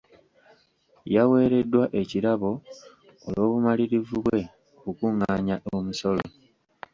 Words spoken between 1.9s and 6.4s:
ekirabo olw'obumalirivu bwe mu kukungaanya omusolo.